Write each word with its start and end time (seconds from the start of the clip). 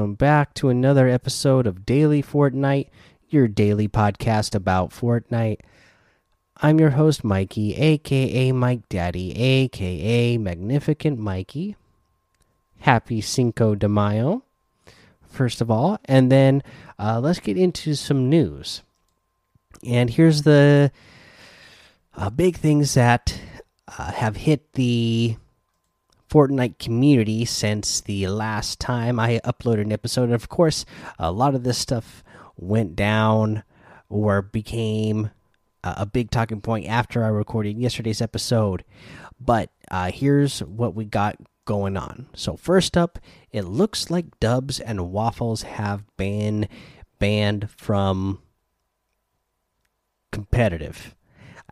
Welcome 0.00 0.14
back 0.14 0.54
to 0.54 0.70
another 0.70 1.08
episode 1.08 1.66
of 1.66 1.84
Daily 1.84 2.22
Fortnite, 2.22 2.88
your 3.28 3.46
daily 3.46 3.86
podcast 3.86 4.54
about 4.54 4.92
Fortnite. 4.92 5.58
I'm 6.56 6.80
your 6.80 6.92
host, 6.92 7.22
Mikey, 7.22 7.74
aka 7.74 8.50
Mike 8.52 8.88
Daddy, 8.88 9.36
aka 9.36 10.38
Magnificent 10.38 11.18
Mikey. 11.18 11.76
Happy 12.78 13.20
Cinco 13.20 13.74
de 13.74 13.90
Mayo, 13.90 14.42
first 15.28 15.60
of 15.60 15.70
all. 15.70 15.98
And 16.06 16.32
then 16.32 16.62
uh, 16.98 17.20
let's 17.20 17.40
get 17.40 17.58
into 17.58 17.94
some 17.94 18.30
news. 18.30 18.80
And 19.86 20.08
here's 20.08 20.44
the 20.44 20.92
uh, 22.16 22.30
big 22.30 22.56
things 22.56 22.94
that 22.94 23.38
uh, 23.98 24.12
have 24.12 24.36
hit 24.36 24.72
the 24.72 25.36
Fortnite 26.30 26.78
community 26.78 27.44
since 27.44 28.00
the 28.00 28.28
last 28.28 28.78
time 28.78 29.18
I 29.18 29.40
uploaded 29.44 29.82
an 29.82 29.92
episode. 29.92 30.24
And 30.24 30.34
of 30.34 30.48
course, 30.48 30.84
a 31.18 31.32
lot 31.32 31.54
of 31.54 31.64
this 31.64 31.78
stuff 31.78 32.22
went 32.56 32.94
down 32.94 33.64
or 34.08 34.42
became 34.42 35.30
a 35.82 36.06
big 36.06 36.30
talking 36.30 36.60
point 36.60 36.86
after 36.86 37.24
I 37.24 37.28
recorded 37.28 37.78
yesterday's 37.78 38.20
episode. 38.20 38.84
But 39.40 39.70
uh, 39.90 40.10
here's 40.12 40.60
what 40.60 40.94
we 40.94 41.04
got 41.04 41.36
going 41.64 41.96
on. 41.96 42.26
So, 42.34 42.56
first 42.56 42.96
up, 42.96 43.18
it 43.50 43.62
looks 43.62 44.10
like 44.10 44.38
Dubs 44.40 44.78
and 44.80 45.10
Waffles 45.12 45.62
have 45.62 46.04
been 46.16 46.68
banned 47.18 47.70
from 47.70 48.40
competitive. 50.30 51.14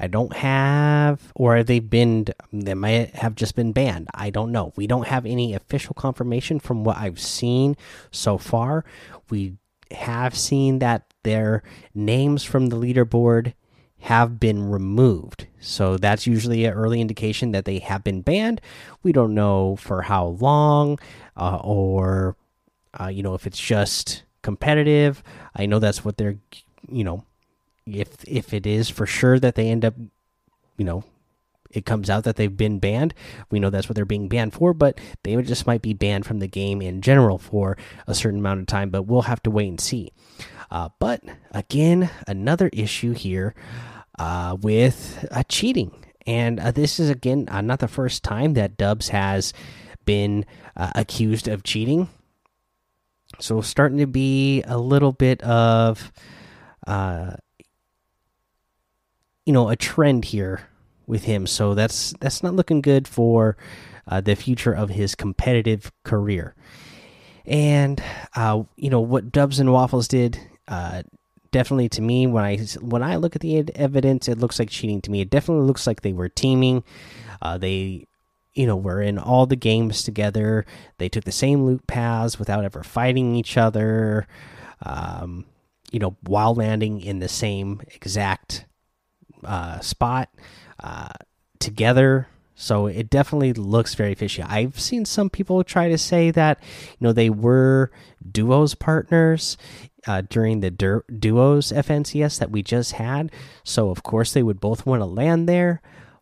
I 0.01 0.07
don't 0.07 0.33
have, 0.33 1.33
or 1.35 1.65
they've 1.65 1.91
been, 1.91 2.27
they 2.53 2.75
might 2.75 3.17
have 3.17 3.35
just 3.35 3.57
been 3.57 3.73
banned. 3.73 4.09
I 4.15 4.31
don't 4.31 4.53
know. 4.53 4.73
We 4.77 4.87
don't 4.87 5.09
have 5.09 5.27
any 5.27 5.55
official 5.55 5.95
confirmation 5.95 6.61
from 6.61 6.85
what 6.85 6.99
I've 6.99 7.19
seen 7.19 7.77
so 8.13 8.39
far. 8.39 8.85
We 9.29 9.57
have 9.91 10.37
seen 10.37 10.79
that 10.79 11.13
their 11.25 11.65
names 11.95 12.45
from 12.45 12.67
the 12.67 12.77
leaderboard 12.77 13.55
have 14.03 14.39
been 14.39 14.71
removed. 14.71 15.49
So 15.59 15.97
that's 15.97 16.29
usually 16.29 16.65
an 16.65 16.75
early 16.75 17.01
indication 17.01 17.51
that 17.51 17.65
they 17.65 17.81
have 17.81 18.05
been 18.05 18.23
banned. 18.23 18.61
We 19.03 19.11
don't 19.11 19.35
know 19.35 19.75
for 19.75 20.03
how 20.03 20.27
long 20.27 21.01
uh, 21.37 21.59
or, 21.61 22.37
uh, 22.99 23.09
you 23.09 23.25
know, 23.25 23.35
if 23.35 23.49
it's 23.49 23.59
just 23.59 24.23
competitive. 24.43 25.25
I 25.57 25.67
know 25.67 25.81
that's 25.81 26.05
what 26.05 26.17
they're, 26.17 26.39
you 26.89 27.03
know, 27.03 27.25
if 27.94 28.25
if 28.25 28.53
it 28.53 28.67
is 28.67 28.89
for 28.89 29.06
sure 29.06 29.39
that 29.39 29.55
they 29.55 29.69
end 29.69 29.84
up, 29.84 29.94
you 30.77 30.84
know, 30.84 31.05
it 31.70 31.84
comes 31.84 32.08
out 32.08 32.25
that 32.25 32.36
they've 32.36 32.56
been 32.56 32.78
banned, 32.78 33.14
we 33.50 33.61
know 33.61 33.70
that's 33.70 33.89
what 33.89 33.97
they're 33.97 34.05
being 34.05 34.28
banned 34.28 34.55
for. 34.55 34.72
But 34.72 34.98
they 35.22 35.41
just 35.42 35.67
might 35.67 35.83
be 35.83 35.92
banned 35.92 36.27
from 36.27 36.39
the 36.39 36.48
game 36.48 36.80
in 36.80 37.03
general 37.03 37.39
for 37.39 37.77
a 38.06 38.14
certain 38.14 38.41
amount 38.41 38.61
of 38.61 38.67
time. 38.67 38.91
But 38.91 39.03
we'll 39.03 39.22
have 39.22 39.42
to 39.42 39.50
wait 39.50 39.69
and 39.69 39.80
see. 39.80 40.12
Uh, 40.70 40.91
but 40.98 41.22
again, 41.53 42.11
another 42.27 42.70
issue 42.72 43.12
here 43.12 43.55
uh, 44.19 44.56
with 44.61 45.27
uh, 45.30 45.42
cheating, 45.48 45.92
and 46.27 46.61
uh, 46.61 46.70
this 46.70 47.00
is 47.00 47.08
again 47.08 47.48
uh, 47.50 47.61
not 47.61 47.78
the 47.80 47.89
first 47.89 48.23
time 48.23 48.55
that 48.55 48.77
Dubs 48.77 49.08
has 49.08 49.52
been 50.05 50.45
uh, 50.77 50.91
accused 50.95 51.48
of 51.48 51.62
cheating. 51.62 52.08
So 53.40 53.61
starting 53.61 53.98
to 53.98 54.07
be 54.07 54.63
a 54.63 54.79
little 54.79 55.13
bit 55.13 55.42
of 55.42 56.13
you 59.48 59.55
know 59.55 59.70
a 59.70 59.77
trend 59.77 60.27
here 60.27 60.69
with 61.07 61.25
him. 61.25 61.47
So 61.47 61.73
that's 61.73 62.13
that's 62.20 62.42
not 62.42 62.55
looking 62.55 62.83
good 62.83 63.09
for 63.09 63.57
uh, 64.07 64.20
the 64.20 64.36
future 64.36 64.75
of 64.75 64.91
his 64.91 65.14
competitive 65.14 65.91
career. 66.05 66.55
And 67.47 68.03
uh, 68.37 68.64
you 68.77 68.91
know 68.91 69.01
what 69.01 69.33
Dubs 69.33 69.58
and 69.58 69.73
Waffles 69.73 70.07
did. 70.07 70.39
Uh, 70.69 71.03
definitely 71.51 71.89
to 71.89 72.03
me, 72.03 72.27
when 72.27 72.45
I 72.45 72.58
when 72.83 73.03
I 73.03 73.17
look 73.17 73.35
at 73.37 73.41
the 73.41 73.75
evidence, 73.75 74.29
it 74.29 74.37
looks 74.37 74.58
like 74.58 74.69
cheating 74.69 75.01
to 75.01 75.11
me. 75.11 75.23
It 75.23 75.31
definitely 75.31 75.67
looks 75.67 75.87
like 75.87 76.03
they 76.03 76.13
were 76.13 76.29
teaming. 76.29 76.85
Uh, 77.41 77.57
they 77.57 78.07
you 78.53 78.67
know 78.67 78.77
were 78.77 79.01
in 79.01 79.19
all 79.19 79.47
the 79.47 79.57
games 79.57 80.03
together. 80.03 80.67
They 80.98 81.08
took 81.08 81.25
the 81.25 81.33
same 81.33 81.64
loot 81.64 81.87
paths 81.87 82.39
without 82.39 82.67
ever 82.67 82.83
fighting 82.83 83.35
each 83.35 83.57
other. 83.57 84.29
Um, 84.83 85.47
you 85.91 86.01
know, 86.01 86.19
while 86.20 86.55
landing 86.55 87.01
in 87.01 87.20
the 87.20 87.31
same 87.31 87.81
exact 87.95 88.67
uh, 89.45 89.81
spot 89.81 90.31
uh, 90.83 91.13
together. 91.59 92.29
So 92.55 92.87
it 92.87 93.09
definitely 93.09 93.53
looks 93.53 93.95
very 93.95 94.15
fishy. 94.15 94.43
I've 94.43 94.81
seen 94.81 95.05
some 95.05 95.31
people 95.31 95.63
try 95.63 95.89
to 95.89 95.99
say 95.99 96.33
that 96.33 96.61
you 96.91 97.07
know 97.07 97.13
they 97.13 97.31
were 97.31 97.93
duos 98.31 98.75
partners 98.75 99.57
uh, 100.07 100.23
during 100.29 100.61
the 100.61 100.71
duos 100.71 101.71
FNCS 101.71 102.39
that 102.41 102.51
we 102.51 102.63
just 102.63 102.93
had. 102.93 103.31
So 103.63 103.91
of 103.91 104.03
course 104.03 104.33
they 104.33 104.43
would 104.43 104.61
both 104.61 104.87
want 104.87 105.03
to 105.03 105.07
land 105.07 105.49
there. 105.49 105.81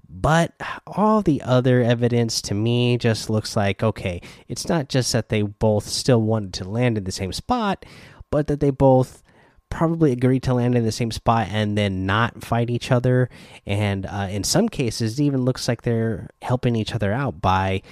But 0.08 0.52
all 0.86 1.22
the 1.22 1.42
other 1.42 1.82
evidence 1.82 2.40
to 2.42 2.54
me 2.54 2.96
just 2.98 3.30
looks 3.30 3.56
like 3.56 3.82
okay, 3.82 4.20
it's 4.46 4.68
not 4.68 4.88
just 4.88 5.12
that 5.12 5.30
they 5.30 5.42
both 5.42 5.86
still 5.88 6.20
wanted 6.20 6.52
to 6.54 6.68
land 6.68 6.98
in 6.98 7.04
the 7.04 7.12
same 7.12 7.32
spot, 7.32 7.86
but 8.30 8.46
that 8.48 8.60
they 8.60 8.70
both 8.70 9.22
probably 9.68 10.12
agreed 10.12 10.42
to 10.44 10.54
land 10.54 10.74
in 10.74 10.84
the 10.84 10.92
same 10.92 11.10
spot 11.10 11.48
and 11.50 11.76
then 11.76 12.06
not 12.06 12.44
fight 12.44 12.70
each 12.70 12.90
other. 12.90 13.28
And 13.66 14.06
uh, 14.06 14.28
in 14.30 14.44
some 14.44 14.68
cases, 14.68 15.18
it 15.18 15.24
even 15.24 15.44
looks 15.44 15.68
like 15.68 15.82
they're 15.82 16.30
helping 16.42 16.76
each 16.76 16.94
other 16.94 17.12
out 17.12 17.40
by, 17.40 17.82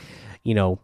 you 0.43 0.55
know, 0.55 0.81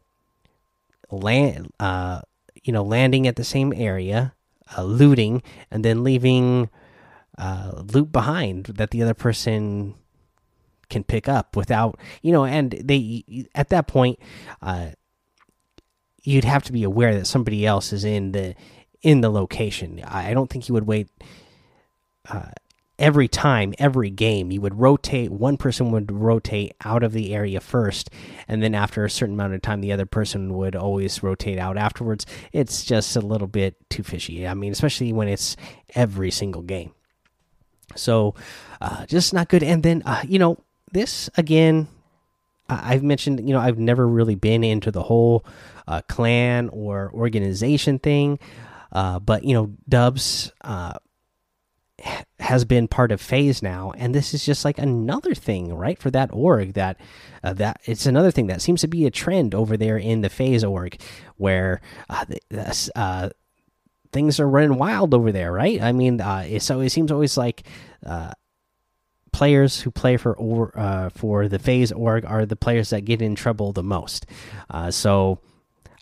land, 1.11 1.73
uh, 1.81 2.23
you 2.63 2.73
know, 2.73 2.83
landing 2.83 3.27
at 3.27 3.37
the 3.37 3.45
same 3.45 3.73
area, 3.75 4.35
uh, 4.77 4.83
looting, 4.83 5.43
and 5.71 5.85
then 5.85 6.05
leaving 6.05 6.69
uh, 7.39 7.83
loot 7.93 8.13
behind 8.13 8.65
that 8.67 8.91
the 8.91 9.03
other 9.03 9.15
person 9.15 9.95
can 10.89 11.05
pick 11.05 11.29
up 11.29 11.57
without, 11.57 11.99
you 12.21 12.33
know, 12.33 12.45
and 12.45 12.73
they 12.73 13.47
at 13.55 13.69
that 13.71 13.87
point. 13.87 14.19
Uh, 14.61 14.91
you'd 16.23 16.45
have 16.45 16.63
to 16.65 16.73
be 16.73 16.85
aware 16.85 17.15
that 17.15 17.27
somebody 17.27 17.65
else 17.65 17.95
is 17.95 18.05
in 18.05 18.33
the 18.33 18.55
in 19.03 19.21
the 19.21 19.31
location. 19.31 20.03
I 20.07 20.35
don't 20.35 20.51
think 20.51 20.65
he 20.65 20.73
would 20.73 20.87
wait 20.87 21.09
uh, 22.29 22.51
every 22.99 23.29
time, 23.29 23.75
every 23.79 24.11
game. 24.11 24.51
You 24.51 24.61
would 24.61 24.79
rotate, 24.79 25.31
one 25.31 25.57
person 25.57 25.91
would 25.91 26.13
rotate 26.13 26.75
out 26.85 27.03
of 27.03 27.13
the 27.13 27.35
area 27.35 27.61
first, 27.61 28.11
and 28.47 28.63
then 28.63 28.75
after 28.75 29.05
a 29.05 29.11
certain 29.11 29.35
amount 29.35 29.55
of 29.55 29.63
time, 29.63 29.81
the 29.81 29.93
other 29.93 30.07
person 30.07 30.55
would 30.55 30.77
always 30.77 31.23
rotate 31.23 31.59
out 31.59 31.79
afterwards. 31.79 32.27
It's 32.53 32.85
just 32.85 33.17
a 33.17 33.21
little 33.21 33.49
bit 33.49 33.77
too 33.89 34.03
fishy. 34.03 34.47
I 34.47 34.55
mean, 34.55 34.73
especially 34.73 35.13
when 35.13 35.29
it's 35.29 35.57
every 35.95 36.31
single 36.31 36.63
game. 36.63 36.93
So, 37.97 38.35
uh, 38.81 39.07
just 39.07 39.35
not 39.35 39.49
good. 39.49 39.63
And 39.63 39.83
then, 39.83 40.03
uh, 40.05 40.23
you 40.29 40.39
know, 40.39 40.59
this 40.93 41.31
again, 41.37 41.89
I've 42.69 43.03
mentioned, 43.03 43.49
you 43.49 43.55
know, 43.55 43.61
I've 43.61 43.79
never 43.79 44.07
really 44.07 44.37
been 44.37 44.63
into 44.63 44.93
the 44.93 45.03
whole 45.03 45.45
uh, 45.89 46.03
clan 46.09 46.69
or 46.69 47.11
organization 47.13 47.99
thing. 47.99 48.39
Uh, 48.93 49.19
but 49.19 49.45
you 49.45 49.55
know, 49.55 49.73
Dubs 49.89 50.53
uh, 50.63 50.95
has 52.39 52.65
been 52.65 52.89
part 52.89 53.13
of 53.13 53.21
FaZe 53.21 53.63
now, 53.63 53.93
and 53.97 54.15
this 54.15 54.35
is 54.35 54.45
just 54.45 54.65
like 54.65 54.79
another 54.79 55.35
thing, 55.35 55.75
right? 55.75 55.99
For 55.99 56.11
that 56.11 56.31
org, 56.33 56.75
that 56.75 56.99
uh, 57.43 57.53
that 57.55 57.81
it's 57.85 58.07
another 58.07 58.31
thing 58.31 58.47
that 58.49 58.63
seems 58.63 58.81
to 58.83 58.89
be 58.89 59.07
a 59.07 59.11
trend 59.11 59.55
over 59.55 59.77
there 59.77 59.99
in 59.99 60.21
the 60.21 60.31
FaZe 60.31 60.65
org, 60.65 61.01
where 61.37 61.81
uh, 62.09 62.25
uh, 62.97 63.31
things 64.13 64.41
are 64.41 64.49
running 64.49 64.79
wild 64.79 65.15
over 65.15 65.33
there, 65.33 65.53
right? 65.53 65.81
I 65.81 65.93
mean, 65.93 66.19
so 66.61 66.81
it 66.81 66.91
seems 66.91 67.13
always 67.13 67.37
like 67.37 67.65
players 69.33 69.81
who 69.81 69.91
play 69.91 70.17
for 70.17 70.35
or 70.37 70.77
uh, 70.79 71.11
for 71.11 71.49
the 71.49 71.59
FaZe 71.59 71.93
org 71.93 72.25
are 72.25 72.47
the 72.47 72.57
players 72.57 72.91
that 72.91 73.05
get 73.05 73.23
in 73.23 73.35
trouble 73.35 73.73
the 73.73 73.83
most. 73.83 74.27
Uh, 74.69 74.91
so 74.91 75.39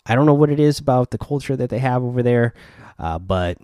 I 0.09 0.15
don't 0.15 0.25
know 0.25 0.33
what 0.33 0.49
it 0.49 0.59
is 0.59 0.79
about 0.79 1.11
the 1.11 1.17
culture 1.19 1.55
that 1.55 1.69
they 1.69 1.79
have 1.79 2.03
over 2.03 2.23
there, 2.23 2.53
uh, 2.97 3.19
but 3.19 3.59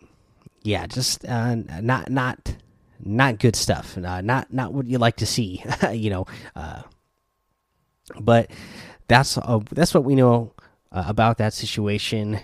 yeah, 0.64 0.86
just 0.88 1.26
uh, 1.26 1.56
not 1.56 2.10
not 2.10 2.56
not 3.04 3.40
good 3.40 3.56
stuff. 3.56 3.98
Uh, 3.98 4.22
not 4.22 4.54
not 4.54 4.72
what 4.74 4.86
you 4.86 4.98
like 5.00 5.18
to 5.18 5.26
see, 5.26 5.64
you 5.92 6.10
know. 6.10 6.28
Uh, 6.56 6.84
but 8.20 8.52
that's 9.08 9.38
uh, 9.38 9.60
that's 9.72 9.94
what 9.94 10.06
we 10.06 10.16
know 10.16 10.54
about 10.92 11.40
that 11.40 11.54
situation 11.54 12.40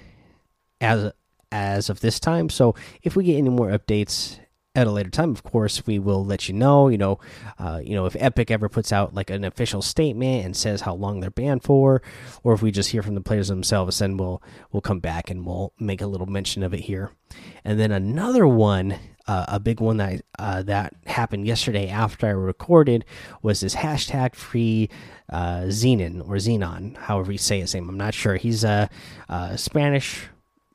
as 0.81 1.13
as 1.51 1.89
of 1.89 2.00
this 2.01 2.19
time. 2.19 2.50
So 2.50 2.75
if 3.03 3.15
we 3.15 3.24
get 3.24 3.38
any 3.38 3.50
more 3.50 3.69
updates 3.69 4.39
at 4.73 4.88
a 4.88 4.91
later 4.91 5.09
time 5.09 5.31
of 5.31 5.44
course 5.44 5.85
we 5.85 6.00
will 6.00 6.23
let 6.23 6.47
you 6.47 6.53
know 6.53 6.88
you 6.88 6.97
know 6.97 7.19
uh, 7.59 7.81
you 7.83 7.94
know 7.94 8.06
if 8.06 8.15
epic 8.19 8.50
ever 8.50 8.69
puts 8.69 8.91
out 8.94 9.13
like 9.13 9.29
an 9.29 9.44
official 9.44 9.81
statement 9.81 10.45
and 10.45 10.56
says 10.56 10.81
how 10.81 10.94
long 10.94 11.19
they're 11.19 11.29
banned 11.29 11.63
for 11.63 12.01
or 12.44 12.53
if 12.53 12.62
we 12.62 12.71
just 12.71 12.91
hear 12.91 13.03
from 13.03 13.15
the 13.15 13.21
players 13.21 13.50
themselves 13.50 14.00
then 14.00 14.15
we'll 14.18 14.41
we'll 14.71 14.81
come 14.81 15.00
back 15.00 15.29
and 15.29 15.45
we'll 15.45 15.73
make 15.79 16.01
a 16.01 16.07
little 16.07 16.27
mention 16.27 16.63
of 16.63 16.73
it 16.73 16.81
here 16.81 17.12
and 17.65 17.79
then 17.79 17.91
another 17.91 18.47
one 18.47 18.97
uh, 19.27 19.45
a 19.47 19.59
big 19.59 19.79
one 19.79 19.97
that 19.97 20.21
uh, 20.39 20.62
that 20.63 20.94
happened 21.06 21.45
yesterday 21.45 21.88
after 21.88 22.27
I 22.27 22.31
recorded 22.31 23.06
was 23.41 23.59
this 23.59 23.75
hashtag 23.75 24.35
free 24.35 24.89
uh, 25.29 25.62
Xenon 25.67 26.21
or 26.21 26.35
Xenon, 26.35 26.97
however 26.97 27.31
you 27.31 27.38
say 27.38 27.59
his 27.59 27.74
name. 27.74 27.88
I'm 27.88 27.97
not 27.97 28.13
sure. 28.13 28.35
He's 28.35 28.63
a, 28.63 28.89
a 29.29 29.57
Spanish 29.57 30.27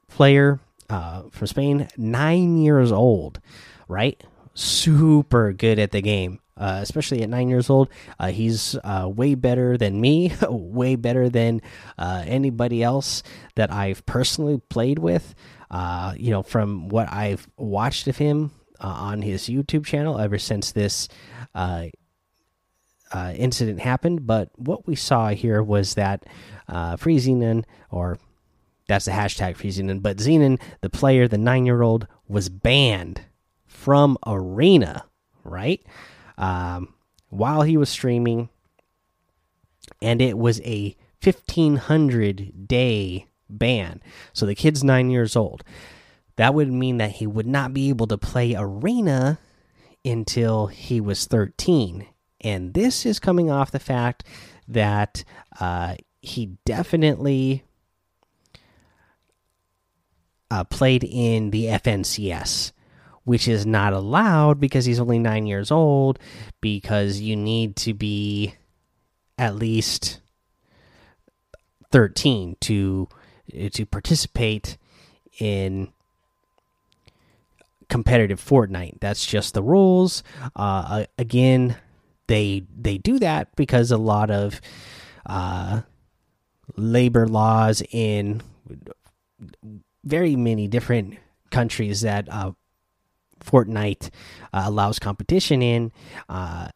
player 0.09 0.61
uh, 0.89 1.25
from 1.31 1.47
Spain, 1.47 1.89
nine 1.97 2.59
years 2.59 2.93
old, 2.93 3.41
right? 3.89 4.23
Super 4.55 5.53
good 5.53 5.79
at 5.79 5.93
the 5.93 6.01
game. 6.01 6.41
Uh, 6.59 6.79
especially 6.81 7.23
at 7.23 7.29
nine 7.29 7.51
years 7.51 7.69
old. 7.69 7.87
Uh, 8.19 8.29
he's 8.29 8.75
uh, 8.83 9.07
way 9.07 9.35
better 9.35 9.77
than 9.77 10.01
me, 10.01 10.33
way 10.49 10.97
better 10.97 11.29
than 11.29 11.61
uh, 11.99 12.25
anybody 12.27 12.83
else 12.83 13.23
that 13.57 13.71
I've 13.71 14.07
personally 14.07 14.59
played 14.71 14.99
with. 14.99 15.35
Uh, 15.71 16.15
you 16.17 16.31
know, 16.31 16.43
from 16.43 16.89
what 16.89 17.13
I've 17.13 17.47
watched 17.59 18.09
of 18.09 18.17
him 18.17 18.53
uh, 18.81 18.87
on 18.87 19.21
his 19.21 19.51
YouTube 19.51 19.85
channel 19.85 20.19
ever 20.19 20.39
since 20.39 20.73
this 20.73 21.09
incident 23.15 23.81
happened. 23.81 24.27
But 24.27 24.49
what 24.57 24.87
we 24.87 24.97
saw 24.97 25.29
here 25.29 25.63
was 25.63 25.93
that 25.95 26.25
uh, 26.69 26.97
Xenon, 26.97 27.65
or 27.91 28.19
that's 28.89 29.05
the 29.05 29.11
hashtag 29.11 29.57
Free 29.57 29.71
Xenon, 29.71 30.01
but 30.01 30.17
Zenon, 30.17 30.59
the 30.81 30.89
player, 30.89 31.29
the 31.29 31.37
nine 31.37 31.67
year 31.67 31.83
old, 31.83 32.07
was 32.29 32.49
banned 32.49 33.21
from 33.77 34.19
Arena, 34.27 35.05
right? 35.45 35.85
um, 36.39 36.95
while 37.29 37.63
he 37.63 37.77
was 37.77 37.89
streaming, 37.89 38.49
and 40.03 40.21
it 40.21 40.39
was 40.39 40.61
a 40.63 40.97
1500 41.23 42.69
day 42.69 43.27
ban. 43.49 44.03
So 44.33 44.47
the 44.47 44.55
kid's 44.55 44.85
nine 44.85 45.11
years 45.11 45.37
old. 45.37 45.65
That 46.37 46.53
would 46.53 46.71
mean 46.71 46.99
that 46.99 47.13
he 47.13 47.27
would 47.27 47.47
not 47.47 47.73
be 47.73 47.89
able 47.89 48.07
to 48.09 48.19
play 48.19 48.55
Arena 48.55 49.39
until 50.05 50.67
he 50.67 51.01
was 51.01 51.25
13. 51.25 52.07
And 52.43 52.75
this 52.75 53.07
is 53.07 53.19
coming 53.19 53.51
off 53.51 53.71
the 53.71 53.79
fact 53.79 54.25
that 54.69 55.25
uh, 55.59 55.97
he 56.21 56.59
definitely 56.67 57.65
uh, 60.51 60.65
played 60.65 61.05
in 61.05 61.51
the 61.51 61.65
FNCS 61.65 62.73
which 63.27 63.49
is 63.49 63.67
not 63.67 63.93
allowed 63.93 64.61
because 64.61 64.85
he's 64.85 65.01
only 65.01 65.19
nine 65.19 65.47
years 65.47 65.73
old, 65.73 66.19
because 66.61 67.19
you 67.21 67.35
need 67.35 67.75
to 67.75 67.93
be 67.93 68.55
at 69.37 69.57
least 69.57 70.21
13 71.91 72.57
to 72.61 73.09
to 73.73 73.85
participate 73.85 74.79
in 75.41 75.93
competitive 77.89 78.41
Fortnite. 78.41 79.01
That's 79.01 79.27
just 79.27 79.55
the 79.55 79.63
rules. 79.63 80.23
Uh, 80.55 81.07
again, 81.19 81.77
they 82.29 82.65
they 82.79 82.97
do 82.97 83.19
that 83.19 83.57
because 83.57 83.91
a 83.91 83.99
lot 83.99 84.31
of 84.31 84.61
uh, 85.27 85.81
labor 86.77 87.27
laws 87.27 87.83
in 87.91 88.41
very 90.05 90.37
many 90.37 90.69
different 90.69 91.17
countries 91.51 92.03
that 92.03 92.29
uh, 92.31 92.53
Fortnite 93.47 94.11
uh, 94.53 94.63
allows 94.65 94.99
competition 94.99 95.63
in, 95.63 95.93
uh, 96.29 96.69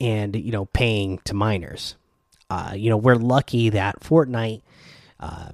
and 0.00 0.34
you 0.36 0.52
know 0.52 0.66
paying 0.66 1.18
to 1.24 1.34
minors. 1.34 1.96
Uh, 2.48 2.72
you 2.76 2.90
know 2.90 2.96
we're 2.96 3.16
lucky 3.16 3.68
that 3.70 4.00
Fortnite 4.00 4.62
uh, 5.20 5.50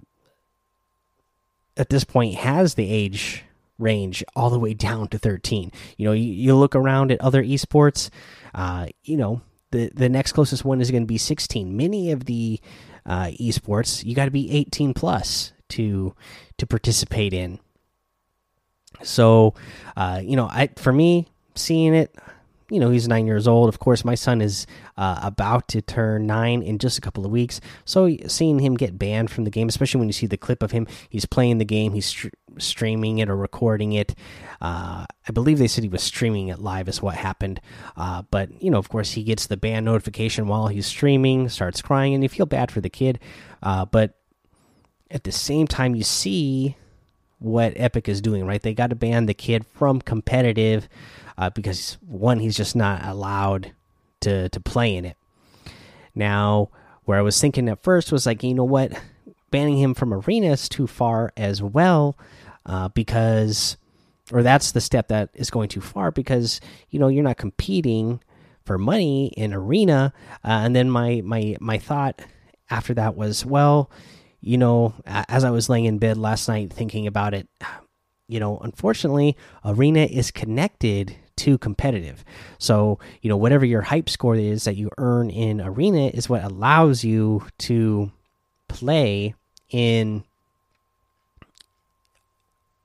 at 1.76 1.88
this 1.88 2.05
point 2.05 2.35
has 2.37 2.75
the 2.75 2.91
age 2.91 3.44
range 3.79 4.23
all 4.37 4.50
the 4.50 4.59
way 4.59 4.75
down 4.75 5.09
to 5.09 5.19
13. 5.19 5.73
You 5.97 6.06
know 6.06 6.12
you, 6.12 6.25
you 6.32 6.55
look 6.55 6.76
around 6.76 7.11
at 7.11 7.20
other 7.20 7.43
esports, 7.43 8.11
uh, 8.55 8.87
you 9.05 9.17
know 9.17 9.43
the 9.70 9.91
the 9.94 10.08
next 10.08 10.32
closest 10.32 10.65
one 10.65 10.81
is 10.81 10.91
going 10.91 11.03
to 11.03 11.06
be 11.06 11.19
16. 11.19 11.76
Many 11.76 12.12
of 12.12 12.26
the 12.26 12.61
uh, 13.05 13.31
esports 13.41 14.05
you 14.05 14.15
got 14.15 14.26
to 14.26 14.31
be 14.31 14.50
18 14.50 14.94
plus 14.94 15.53
to 15.70 16.15
to 16.58 16.67
participate 16.67 17.32
in. 17.32 17.58
So, 19.03 19.55
uh, 19.97 20.21
you 20.23 20.37
know, 20.37 20.47
I 20.47 20.71
for 20.77 20.93
me 20.93 21.29
seeing 21.55 21.95
it, 21.95 22.15
you 22.73 22.81
know, 22.81 22.91
he's 22.91 23.07
nine 23.07 23.27
years 23.27 23.47
old. 23.47 23.69
Of 23.69 23.79
course, 23.79 24.03
my 24.03 24.15
son 24.15 24.41
is 24.41 24.67
uh, 24.97 25.21
about 25.23 25.69
to 25.69 25.83
turn 25.83 26.27
nine 26.27 26.63
in 26.63 26.79
just 26.79 26.97
a 26.97 27.03
couple 27.03 27.27
of 27.27 27.31
weeks. 27.31 27.61
So, 27.85 28.17
seeing 28.27 28.61
him 28.61 28.77
get 28.77 28.99
banned 28.99 29.31
from 29.31 29.45
the 29.45 29.51
game, 29.51 29.69
especially 29.69 29.99
when 29.99 30.09
you 30.09 30.15
see 30.15 30.27
the 30.27 30.39
clip 30.39 30.63
of 30.63 30.71
him, 30.71 30.87
he's 31.11 31.27
playing 31.27 31.59
the 31.59 31.67
game, 31.67 31.93
he's 31.93 32.27
streaming 32.59 33.19
it 33.19 33.29
or 33.29 33.37
recording 33.37 33.93
it. 33.93 34.15
Uh, 34.63 35.05
I 35.29 35.33
believe 35.33 35.59
they 35.59 35.69
said 35.69 35.85
he 35.85 35.91
was 35.91 36.03
streaming 36.03 36.49
it 36.49 36.61
live, 36.61 36.89
is 36.89 37.03
what 37.03 37.15
happened. 37.15 37.61
Uh, 37.95 38.23
but 38.31 38.63
you 38.63 38.71
know, 38.71 38.79
of 38.79 38.89
course, 38.89 39.13
he 39.13 39.23
gets 39.23 39.47
the 39.47 39.59
ban 39.59 39.85
notification 39.85 40.49
while 40.49 40.69
he's 40.69 40.87
streaming, 40.87 41.51
starts 41.51 41.83
crying, 41.83 42.15
and 42.15 42.23
you 42.23 42.29
feel 42.31 42.47
bad 42.47 42.71
for 42.71 42.81
the 42.81 42.91
kid. 42.91 43.21
Uh, 43.63 43.85
but 43.85 44.19
at 45.11 45.25
the 45.25 45.33
same 45.33 45.67
time, 45.67 45.95
you 45.95 46.05
see 46.05 46.77
what 47.43 47.73
Epic 47.77 48.09
is 48.09 48.21
doing, 48.21 48.47
right? 48.47 48.62
They 48.62 48.75
got 48.75 48.91
to 48.91 48.97
ban 48.97 49.27
the 49.27 49.35
kid 49.35 49.67
from 49.67 50.00
competitive 50.00 50.89
uh, 51.39 51.50
because 51.50 51.99
one, 52.06 52.39
he's 52.39 52.56
just 52.56 52.77
not 52.77 53.05
allowed 53.05 53.73
to 54.21 54.49
to 54.49 54.61
play 54.61 54.94
in 54.94 55.05
it. 55.05 55.17
Now, 56.15 56.71
where 57.05 57.19
I 57.19 57.23
was 57.23 57.41
thinking 57.41 57.69
at 57.69 57.83
first 57.83 58.12
was 58.12 58.27
like, 58.27 58.43
you 58.43 58.55
know 58.55 58.65
what, 58.65 58.93
banning 59.50 59.79
him 59.79 59.94
from 59.94 60.12
arena 60.15 60.49
is 60.49 60.69
too 60.69 60.87
far 60.87 61.33
as 61.37 61.62
well, 61.62 62.17
uh, 62.67 62.89
because, 62.89 63.77
or 64.31 64.43
that's 64.43 64.73
the 64.73 64.81
step 64.81 65.09
that 65.09 65.31
is 65.35 65.50
going 65.50 65.69
too 65.69 65.81
far 65.81 66.11
because 66.11 66.61
you 66.91 66.99
know 66.99 67.09
you're 67.09 67.25
not 67.25 67.39
competing 67.39 68.21
for 68.65 68.79
money 68.79 69.29
in 69.37 69.53
arena. 69.53 70.12
Uh, 70.44 70.62
and 70.65 70.77
then 70.77 70.91
my 70.91 71.21
my 71.25 71.56
my 71.61 71.79
thought 71.79 72.21
after 72.71 72.94
that 72.94 73.17
was, 73.17 73.44
well, 73.44 73.91
you 74.43 74.59
know, 74.59 74.93
as 75.06 75.44
I 75.44 75.50
was 75.50 75.69
laying 75.69 75.85
in 75.85 75.99
bed 75.99 76.19
last 76.19 76.49
night 76.49 76.73
thinking 76.73 77.06
about 77.06 77.33
it, 77.33 77.49
you 78.29 78.41
know, 78.41 78.59
unfortunately, 78.59 79.37
Arena 79.65 80.00
is 80.00 80.31
connected 80.31 81.17
to 81.37 81.59
competitive. 81.59 82.25
So, 82.59 82.99
you 83.21 83.29
know, 83.29 83.37
whatever 83.37 83.65
your 83.65 83.83
hype 83.83 84.09
score 84.09 84.37
is 84.37 84.65
that 84.65 84.77
you 84.77 84.91
earn 84.99 85.31
in 85.31 85.61
Arena 85.61 86.09
is 86.09 86.29
what 86.29 86.44
allows 86.44 87.05
you 87.05 87.46
to 87.58 88.11
play 88.69 89.34
in 89.70 90.25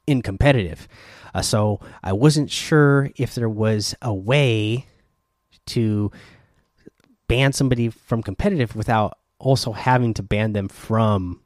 in 0.05 0.21
competitive. 0.21 0.87
Uh, 1.33 1.41
so, 1.41 1.79
I 2.03 2.13
wasn't 2.13 2.49
sure 2.49 3.11
if 3.17 3.35
there 3.35 3.49
was 3.49 3.95
a 4.01 4.13
way 4.13 4.85
to 5.67 6.11
ban 7.27 7.51
somebody 7.51 7.89
from 7.89 8.23
competitive 8.23 8.75
without 8.75 9.17
also 9.37 9.71
having 9.71 10.13
to 10.15 10.23
ban 10.23 10.53
them 10.53 10.67
from 10.67 11.41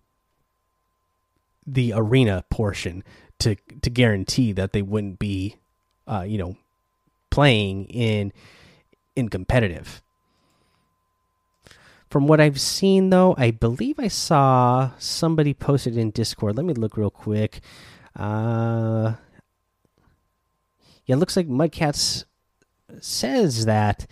the 1.74 1.94
arena 1.96 2.44
portion 2.50 3.04
to 3.40 3.56
to 3.82 3.90
guarantee 3.90 4.52
that 4.52 4.74
they 4.74 4.82
wouldn't 4.82 5.20
be, 5.20 5.56
uh, 6.08 6.26
you 6.28 6.38
know, 6.38 6.58
playing 7.30 7.86
in 7.86 8.34
in 9.16 9.30
competitive. 9.30 10.02
From 12.10 12.28
what 12.28 12.42
I've 12.42 12.60
seen, 12.60 13.10
though, 13.10 13.36
I 13.38 13.52
believe 13.52 13.98
I 13.98 14.10
saw 14.10 14.92
somebody 15.00 15.54
posted 15.54 15.96
in 15.96 16.12
Discord. 16.12 16.58
Let 16.58 16.66
me 16.66 16.74
look 16.74 16.98
real 16.98 17.10
quick. 17.10 17.62
Uh, 18.20 19.14
yeah, 21.06 21.16
it 21.16 21.20
looks 21.20 21.38
like 21.38 21.48
Mudcats 21.48 22.26
says 23.00 23.66
that, 23.66 24.06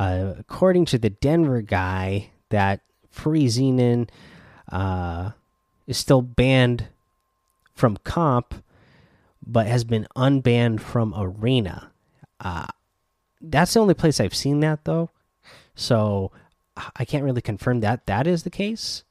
uh, 0.00 0.34
according 0.36 0.86
to 0.86 0.98
the 0.98 1.10
Denver 1.10 1.62
guy, 1.62 2.30
that 2.48 2.80
Free 3.08 3.46
Xenon, 3.46 4.08
uh, 4.72 5.30
is 5.88 5.98
still 5.98 6.22
banned 6.22 6.86
from 7.74 7.96
comp, 8.04 8.62
but 9.44 9.66
has 9.66 9.82
been 9.82 10.06
unbanned 10.14 10.78
from 10.80 11.12
arena. 11.16 11.90
Uh, 12.38 12.66
that's 13.40 13.74
the 13.74 13.80
only 13.80 13.94
place 13.94 14.20
I've 14.20 14.34
seen 14.34 14.60
that 14.60 14.84
though, 14.84 15.10
so 15.74 16.30
I 16.94 17.04
can't 17.04 17.24
really 17.24 17.42
confirm 17.42 17.80
that 17.80 18.06
that 18.06 18.28
is 18.28 18.44
the 18.44 18.50
case. 18.50 19.02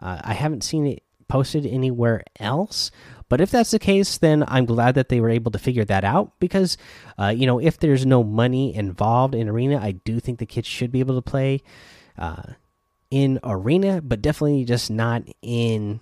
Uh, 0.00 0.20
I 0.22 0.34
haven't 0.34 0.62
seen 0.62 0.86
it 0.86 1.02
posted 1.26 1.64
anywhere 1.64 2.22
else. 2.38 2.90
But 3.30 3.40
if 3.40 3.50
that's 3.52 3.70
the 3.70 3.78
case, 3.78 4.18
then 4.18 4.44
I'm 4.48 4.66
glad 4.66 4.96
that 4.96 5.08
they 5.08 5.20
were 5.20 5.30
able 5.30 5.52
to 5.52 5.58
figure 5.58 5.84
that 5.84 6.04
out 6.04 6.32
because, 6.40 6.76
uh, 7.16 7.28
you 7.28 7.46
know, 7.46 7.60
if 7.60 7.78
there's 7.78 8.04
no 8.04 8.24
money 8.24 8.74
involved 8.74 9.36
in 9.36 9.48
arena, 9.48 9.78
I 9.80 9.92
do 9.92 10.18
think 10.18 10.40
the 10.40 10.46
kids 10.46 10.66
should 10.66 10.90
be 10.90 10.98
able 10.98 11.14
to 11.14 11.22
play. 11.22 11.60
Uh, 12.18 12.42
in 13.10 13.40
arena, 13.42 14.00
but 14.00 14.22
definitely 14.22 14.64
just 14.64 14.90
not 14.90 15.22
in 15.42 16.00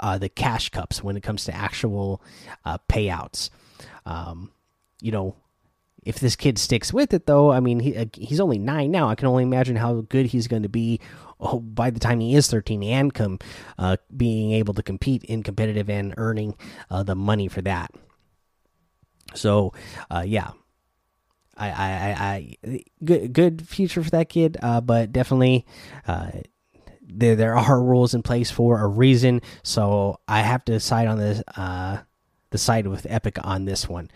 uh, 0.00 0.18
the 0.18 0.28
cash 0.28 0.68
cups 0.70 1.02
when 1.02 1.16
it 1.16 1.22
comes 1.22 1.44
to 1.44 1.54
actual 1.54 2.22
uh, 2.64 2.78
payouts. 2.88 3.50
Um, 4.04 4.50
you 5.00 5.12
know, 5.12 5.36
if 6.04 6.18
this 6.20 6.36
kid 6.36 6.58
sticks 6.58 6.92
with 6.92 7.14
it, 7.14 7.26
though, 7.26 7.50
I 7.50 7.60
mean, 7.60 7.80
he, 7.80 7.96
uh, 7.96 8.06
he's 8.12 8.40
only 8.40 8.58
nine 8.58 8.90
now. 8.90 9.08
I 9.08 9.14
can 9.14 9.28
only 9.28 9.42
imagine 9.42 9.76
how 9.76 10.02
good 10.02 10.26
he's 10.26 10.48
going 10.48 10.64
to 10.64 10.68
be 10.68 11.00
oh, 11.40 11.60
by 11.60 11.90
the 11.90 12.00
time 12.00 12.20
he 12.20 12.34
is 12.34 12.48
13 12.48 12.82
and 12.82 13.12
come 13.12 13.38
uh, 13.78 13.96
being 14.14 14.52
able 14.52 14.74
to 14.74 14.82
compete 14.82 15.24
in 15.24 15.42
competitive 15.42 15.88
and 15.88 16.14
earning 16.16 16.56
uh, 16.90 17.02
the 17.02 17.14
money 17.14 17.48
for 17.48 17.62
that. 17.62 17.90
So, 19.34 19.72
uh, 20.10 20.24
yeah, 20.26 20.50
I, 21.56 21.68
I, 21.68 22.56
I, 22.64 22.84
good, 23.04 23.32
good 23.32 23.68
future 23.68 24.02
for 24.02 24.10
that 24.10 24.28
kid. 24.28 24.56
Uh, 24.62 24.80
but 24.80 25.12
definitely, 25.12 25.66
uh, 26.06 26.30
there 27.02 27.36
there 27.36 27.56
are 27.56 27.82
rules 27.82 28.14
in 28.14 28.22
place 28.22 28.50
for 28.50 28.80
a 28.80 28.86
reason. 28.86 29.40
So 29.62 30.20
I 30.26 30.40
have 30.40 30.64
to 30.66 30.80
side 30.80 31.06
on 31.08 31.18
this 31.18 31.42
uh, 31.56 31.98
the 32.50 32.58
side 32.58 32.86
with 32.86 33.06
Epic 33.08 33.38
on 33.42 33.64
this 33.64 33.88
one. 33.88 34.10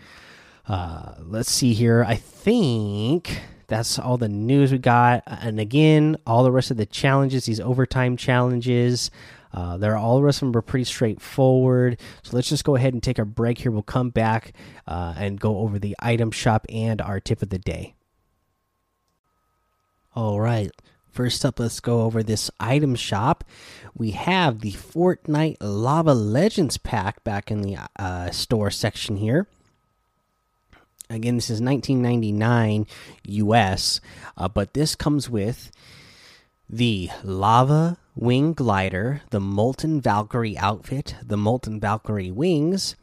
Uh, 0.67 1.15
let's 1.19 1.51
see 1.51 1.73
here. 1.73 2.05
I 2.07 2.15
think 2.15 3.41
that's 3.67 3.97
all 3.97 4.17
the 4.17 4.29
news 4.29 4.71
we 4.71 4.77
got. 4.77 5.23
And 5.25 5.59
again, 5.59 6.17
all 6.27 6.43
the 6.43 6.51
rest 6.51 6.71
of 6.71 6.77
the 6.77 6.85
challenges, 6.85 7.45
these 7.45 7.59
overtime 7.59 8.17
challenges, 8.17 9.09
uh, 9.53 9.77
they're 9.77 9.97
all 9.97 10.17
the 10.17 10.23
rest 10.23 10.41
of 10.41 10.47
them 10.47 10.57
are 10.57 10.61
pretty 10.61 10.83
straightforward. 10.83 11.99
So 12.23 12.35
let's 12.35 12.49
just 12.49 12.63
go 12.63 12.75
ahead 12.75 12.93
and 12.93 13.01
take 13.01 13.19
a 13.19 13.25
break 13.25 13.59
here. 13.59 13.71
We'll 13.71 13.81
come 13.81 14.09
back 14.09 14.53
uh, 14.87 15.15
and 15.17 15.39
go 15.39 15.59
over 15.59 15.79
the 15.79 15.95
item 15.99 16.31
shop 16.31 16.65
and 16.69 17.01
our 17.01 17.19
tip 17.19 17.41
of 17.41 17.49
the 17.49 17.59
day. 17.59 17.95
All 20.15 20.39
right. 20.39 20.71
First 21.11 21.43
up, 21.43 21.59
let's 21.59 21.79
go 21.79 22.01
over 22.01 22.21
this 22.21 22.51
item 22.59 22.95
shop. 22.95 23.43
We 23.95 24.11
have 24.11 24.61
the 24.61 24.71
Fortnite 24.71 25.57
Lava 25.59 26.13
Legends 26.13 26.77
pack 26.77 27.23
back 27.23 27.49
in 27.49 27.61
the 27.61 27.77
uh, 27.97 28.29
store 28.31 28.69
section 28.69 29.17
here. 29.17 29.47
Again, 31.09 31.35
this 31.35 31.49
is 31.49 31.59
1999 31.59 32.85
US, 33.23 33.99
uh, 34.37 34.47
but 34.47 34.75
this 34.75 34.95
comes 34.95 35.27
with 35.27 35.71
the 36.69 37.09
Lava 37.23 37.97
Wing 38.21 38.51
Glider, 38.51 39.21
the 39.29 39.39
Molten 39.39 40.01
Valkyrie 40.01 40.57
outfit, 40.57 41.15
the 41.25 41.37
Molten 41.37 41.79
Valkyrie 41.79 42.31
wings, 42.31 42.97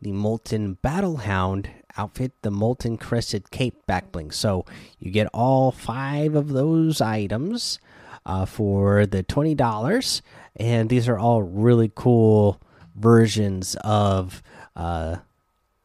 the 0.00 0.12
Molten 0.12 0.78
Battlehound 0.80 1.66
outfit, 1.96 2.30
the 2.42 2.52
Molten 2.52 2.96
Crested 2.96 3.50
Cape 3.50 3.84
backbling. 3.88 4.32
So 4.32 4.64
you 5.00 5.10
get 5.10 5.26
all 5.34 5.72
five 5.72 6.36
of 6.36 6.50
those 6.50 7.00
items 7.00 7.80
uh, 8.24 8.46
for 8.46 9.06
the 9.06 9.24
twenty 9.24 9.56
dollars, 9.56 10.22
and 10.54 10.88
these 10.88 11.08
are 11.08 11.18
all 11.18 11.42
really 11.42 11.90
cool 11.92 12.60
versions 12.94 13.76
of 13.82 14.40
uh, 14.76 15.16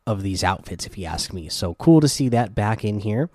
of 0.08 0.22
these 0.22 0.44
outfits, 0.44 0.86
if 0.86 0.98
you 0.98 1.06
ask 1.06 1.34
me. 1.34 1.50
So 1.50 1.74
cool 1.76 2.02
to 2.02 2.08
see 2.08 2.30
that 2.30 2.54
back 2.54 2.86
in 2.86 3.00
here. 3.00 3.30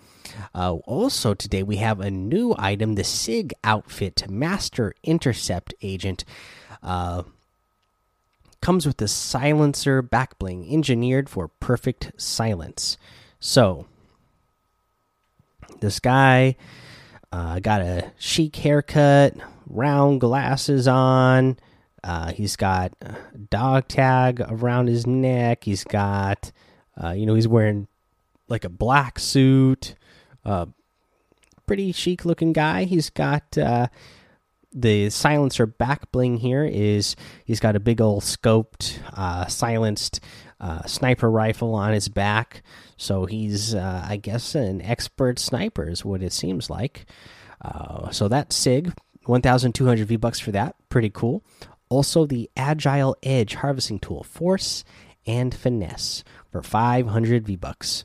Uh, 0.54 0.74
also, 0.86 1.34
today 1.34 1.62
we 1.62 1.76
have 1.76 2.00
a 2.00 2.10
new 2.10 2.54
item 2.58 2.94
the 2.94 3.04
SIG 3.04 3.52
outfit 3.64 4.28
Master 4.28 4.94
Intercept 5.02 5.74
Agent. 5.82 6.24
Uh, 6.82 7.24
comes 8.60 8.86
with 8.86 8.98
the 8.98 9.08
silencer 9.08 10.02
backbling 10.02 10.70
engineered 10.70 11.28
for 11.28 11.48
perfect 11.48 12.12
silence. 12.16 12.98
So, 13.40 13.86
this 15.80 15.98
guy 15.98 16.56
uh, 17.32 17.58
got 17.60 17.80
a 17.80 18.12
chic 18.18 18.56
haircut, 18.56 19.34
round 19.66 20.20
glasses 20.20 20.86
on. 20.86 21.56
Uh, 22.02 22.33
he's 22.33 22.57
got 22.57 22.92
dog 23.50 23.88
tag 23.88 24.40
around 24.49 24.88
his 24.88 25.07
neck. 25.07 25.64
He's 25.64 25.85
got, 25.85 26.52
uh, 27.02 27.11
you 27.11 27.26
know, 27.26 27.35
he's 27.35 27.49
wearing 27.49 27.88
like 28.49 28.64
a 28.64 28.71
black 28.71 29.19
suit. 29.19 29.95
Uh, 30.45 30.66
pretty 31.66 31.92
chic 31.92 32.25
looking 32.25 32.52
guy. 32.52 32.85
He's 32.85 33.11
got 33.11 33.57
uh, 33.57 33.88
the 34.73 35.11
silencer 35.11 35.66
back 35.66 36.11
bling 36.12 36.38
here. 36.38 36.64
Is 36.64 37.16
he's 37.45 37.61
got 37.61 37.76
a 37.76 37.80
big 37.80 38.00
old 38.00 38.23
scoped, 38.23 38.99
uh, 39.14 39.47
silenced 39.47 40.21
uh, 40.61 40.85
sniper 40.87 41.30
rifle 41.30 41.75
on 41.75 41.92
his 41.92 42.09
back. 42.09 42.62
So 42.97 43.25
he's, 43.25 43.75
uh, 43.75 44.04
I 44.07 44.16
guess, 44.16 44.54
an 44.54 44.83
expert 44.83 45.38
sniper 45.38 45.88
is 45.88 46.04
what 46.04 46.23
it 46.23 46.33
seems 46.33 46.69
like. 46.69 47.07
Uh, 47.62 48.11
so 48.11 48.28
that 48.28 48.52
Sig, 48.52 48.92
1,200 49.25 50.07
V 50.07 50.16
bucks 50.16 50.40
for 50.40 50.50
that. 50.52 50.76
Pretty 50.88 51.11
cool. 51.11 51.42
Also, 51.90 52.25
the 52.25 52.49
Agile 52.56 53.16
Edge 53.23 53.56
harvesting 53.56 53.99
tool, 53.99 54.23
Force 54.23 54.85
and 55.26 55.54
Finesse 55.54 56.25
for 56.50 56.62
500 56.62 57.47
V 57.47 57.56
bucks. 57.56 58.04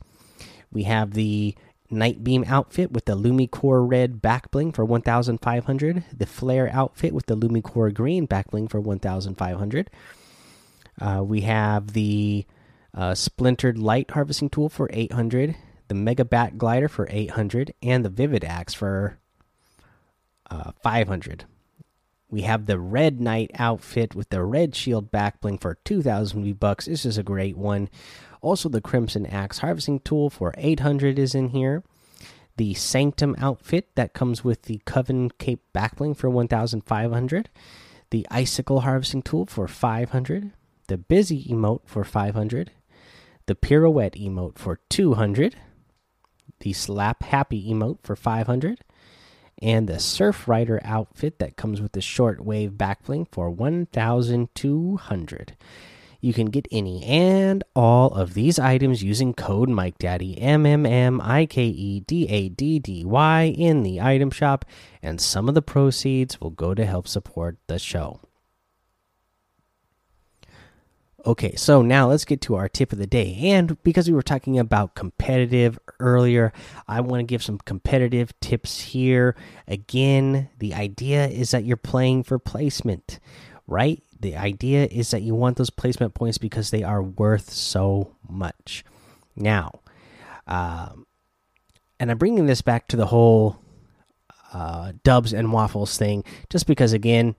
We 0.71 0.83
have 0.83 1.13
the 1.13 1.55
Nitebeam 1.91 2.45
outfit 2.47 2.91
with 2.91 3.05
the 3.05 3.15
Lumicore 3.15 3.89
red 3.89 4.21
back 4.21 4.51
bling 4.51 4.71
for 4.71 4.83
1500. 4.83 6.03
The 6.11 6.25
Flare 6.25 6.69
outfit 6.73 7.13
with 7.13 7.27
the 7.27 7.37
Lumicore 7.37 7.93
green 7.93 8.25
back 8.25 8.51
bling 8.51 8.67
for 8.67 8.81
1500. 8.81 9.89
Uh, 10.99 11.21
we 11.23 11.41
have 11.41 11.93
the 11.93 12.45
uh, 12.93 13.13
Splintered 13.13 13.77
Light 13.77 14.11
harvesting 14.11 14.49
tool 14.49 14.69
for 14.69 14.89
800. 14.91 15.55
The 15.87 15.95
Mega 15.95 16.25
Bat 16.25 16.57
glider 16.57 16.87
for 16.87 17.07
800. 17.09 17.73
And 17.83 18.03
the 18.03 18.09
Vivid 18.09 18.43
Axe 18.43 18.73
for 18.73 19.19
uh, 20.49 20.71
500. 20.81 21.45
We 22.35 22.41
have 22.41 22.65
the 22.65 22.81
Red 22.81 23.21
Knight 23.21 23.51
outfit 23.55 24.13
with 24.13 24.27
the 24.27 24.43
red 24.43 24.75
shield 24.75 25.09
back 25.09 25.39
bling 25.39 25.57
for 25.57 25.75
2000 25.85 26.43
V 26.43 26.51
bucks. 26.51 26.85
This 26.85 27.05
is 27.05 27.17
a 27.17 27.23
great 27.23 27.55
one. 27.55 27.87
Also, 28.41 28.67
the 28.67 28.81
Crimson 28.81 29.25
Axe 29.25 29.59
harvesting 29.59 30.01
tool 30.01 30.29
for 30.29 30.53
800 30.57 31.17
is 31.17 31.33
in 31.33 31.51
here. 31.51 31.81
The 32.57 32.73
Sanctum 32.73 33.37
outfit 33.37 33.87
that 33.95 34.11
comes 34.11 34.43
with 34.43 34.63
the 34.63 34.81
Coven 34.83 35.31
Cape 35.39 35.61
backbling 35.73 36.17
for 36.17 36.29
1500. 36.29 37.49
The 38.09 38.27
Icicle 38.29 38.81
harvesting 38.81 39.21
tool 39.21 39.45
for 39.45 39.69
500. 39.69 40.51
The 40.87 40.97
Busy 40.97 41.45
emote 41.45 41.83
for 41.85 42.03
500. 42.03 42.71
The 43.45 43.55
Pirouette 43.55 44.21
emote 44.21 44.57
for 44.57 44.81
200. 44.89 45.55
The 46.59 46.73
Slap 46.73 47.23
Happy 47.23 47.71
emote 47.71 47.99
for 48.03 48.17
500 48.17 48.83
and 49.65 49.89
the 49.89 49.99
Surf 49.99 50.47
Rider 50.47 50.79
outfit 50.83 51.39
that 51.39 51.57
comes 51.57 51.81
with 51.81 51.93
the 51.93 51.99
shortwave 51.99 52.77
backbling 52.77 53.25
for 53.31 53.49
1200. 53.49 55.57
You 56.21 56.33
can 56.33 56.51
get 56.51 56.67
any 56.71 57.03
and 57.03 57.63
all 57.75 58.13
of 58.13 58.35
these 58.35 58.59
items 58.59 59.01
using 59.01 59.33
code 59.33 59.69
Mike 59.69 59.97
Daddy 59.97 60.39
M 60.39 60.67
M 60.67 60.85
M 60.85 61.19
I 61.19 61.47
K 61.47 61.65
E 61.65 62.01
D 62.01 62.27
A 62.29 62.49
D 62.49 62.77
D 62.77 63.03
Y 63.05 63.55
in 63.57 63.81
the 63.81 63.99
item 63.99 64.29
shop, 64.29 64.65
and 65.01 65.19
some 65.19 65.49
of 65.49 65.55
the 65.55 65.63
proceeds 65.63 66.39
will 66.39 66.51
go 66.51 66.75
to 66.75 66.85
help 66.85 67.07
support 67.07 67.57
the 67.65 67.79
show. 67.79 68.19
Okay, 71.25 71.55
so 71.55 71.81
now 71.81 72.07
let's 72.07 72.23
get 72.23 72.39
to 72.41 72.53
our 72.53 72.69
tip 72.69 72.93
of 72.93 72.99
the 72.99 73.07
day. 73.07 73.35
And 73.41 73.81
because 73.81 74.07
we 74.07 74.13
were 74.13 74.21
talking 74.21 74.59
about 74.59 74.93
competitive 74.93 75.79
earlier, 75.99 76.53
I 76.87 77.01
want 77.01 77.21
to 77.21 77.23
give 77.23 77.41
some 77.41 77.57
competitive 77.57 78.39
tips 78.41 78.79
here. 78.79 79.35
Again, 79.67 80.49
the 80.59 80.75
idea 80.75 81.27
is 81.27 81.49
that 81.49 81.65
you're 81.65 81.77
playing 81.77 82.23
for 82.23 82.37
placement, 82.37 83.19
right? 83.65 84.03
The 84.19 84.35
idea 84.37 84.85
is 84.85 85.09
that 85.11 85.23
you 85.23 85.33
want 85.33 85.57
those 85.57 85.71
placement 85.71 86.13
points 86.13 86.37
because 86.37 86.69
they 86.69 86.83
are 86.83 87.01
worth 87.01 87.49
so 87.49 88.15
much. 88.29 88.85
Now, 89.35 89.79
um, 90.45 91.07
and 91.99 92.11
I'm 92.11 92.19
bringing 92.19 92.45
this 92.45 92.61
back 92.61 92.87
to 92.89 92.97
the 92.97 93.07
whole 93.07 93.57
uh, 94.53 94.93
dubs 95.03 95.33
and 95.33 95.51
waffles 95.51 95.97
thing, 95.97 96.23
just 96.51 96.67
because, 96.67 96.93
again, 96.93 97.35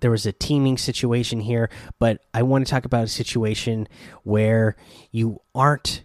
there 0.00 0.10
was 0.10 0.26
a 0.26 0.32
teaming 0.32 0.78
situation 0.78 1.40
here, 1.40 1.70
but 1.98 2.22
I 2.34 2.42
want 2.42 2.66
to 2.66 2.70
talk 2.70 2.84
about 2.84 3.04
a 3.04 3.08
situation 3.08 3.88
where 4.22 4.76
you 5.10 5.40
aren't 5.54 6.02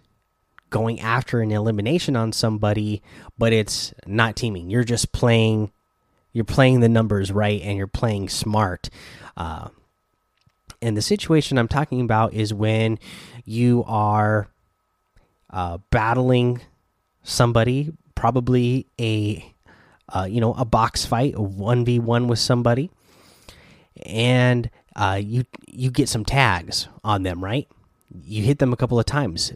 going 0.70 1.00
after 1.00 1.40
an 1.40 1.52
elimination 1.52 2.16
on 2.16 2.32
somebody, 2.32 3.02
but 3.38 3.52
it's 3.52 3.94
not 4.06 4.36
teaming. 4.36 4.70
You're 4.70 4.84
just 4.84 5.12
playing. 5.12 5.72
You're 6.32 6.44
playing 6.44 6.80
the 6.80 6.88
numbers 6.88 7.32
right, 7.32 7.62
and 7.62 7.78
you're 7.78 7.86
playing 7.86 8.28
smart. 8.28 8.90
Uh, 9.36 9.68
and 10.82 10.96
the 10.96 11.02
situation 11.02 11.56
I'm 11.56 11.68
talking 11.68 12.02
about 12.02 12.34
is 12.34 12.52
when 12.52 12.98
you 13.44 13.84
are 13.86 14.48
uh, 15.48 15.78
battling 15.90 16.60
somebody, 17.22 17.92
probably 18.14 18.86
a 19.00 19.52
uh, 20.08 20.26
you 20.28 20.40
know 20.40 20.52
a 20.54 20.64
box 20.64 21.06
fight, 21.06 21.34
a 21.34 21.42
one 21.42 21.84
v 21.84 21.98
one 21.98 22.28
with 22.28 22.38
somebody, 22.38 22.90
and 24.04 24.70
uh, 24.94 25.20
you 25.22 25.44
you 25.68 25.90
get 25.90 26.08
some 26.08 26.24
tags 26.24 26.88
on 27.04 27.22
them, 27.22 27.42
right? 27.42 27.68
You 28.08 28.42
hit 28.42 28.58
them 28.58 28.72
a 28.72 28.76
couple 28.76 28.98
of 28.98 29.06
times. 29.06 29.52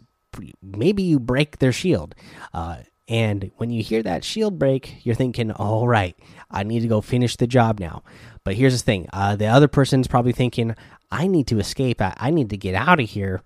Maybe 0.61 1.03
you 1.03 1.19
break 1.19 1.59
their 1.59 1.71
shield. 1.71 2.15
Uh, 2.53 2.77
and 3.07 3.51
when 3.57 3.69
you 3.69 3.83
hear 3.83 4.01
that 4.03 4.23
shield 4.23 4.57
break, 4.57 5.05
you're 5.05 5.15
thinking, 5.15 5.51
all 5.51 5.87
right, 5.87 6.15
I 6.49 6.63
need 6.63 6.81
to 6.81 6.87
go 6.87 7.01
finish 7.01 7.35
the 7.35 7.47
job 7.47 7.79
now. 7.79 8.03
But 8.43 8.55
here's 8.55 8.73
the 8.79 8.85
thing 8.85 9.07
uh, 9.11 9.35
the 9.35 9.47
other 9.47 9.67
person's 9.67 10.07
probably 10.07 10.31
thinking, 10.31 10.75
I 11.11 11.27
need 11.27 11.47
to 11.47 11.59
escape. 11.59 12.01
I, 12.01 12.13
I 12.17 12.29
need 12.29 12.49
to 12.51 12.57
get 12.57 12.73
out 12.73 12.99
of 12.99 13.09
here 13.09 13.41